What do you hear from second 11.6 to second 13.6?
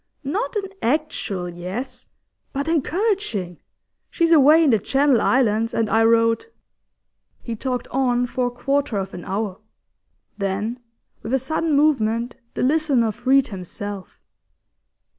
movement, the listener freed